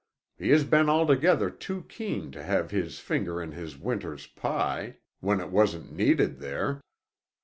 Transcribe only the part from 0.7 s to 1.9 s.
altogether too